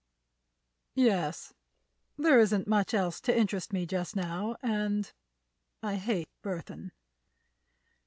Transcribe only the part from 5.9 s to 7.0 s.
hate Burthon."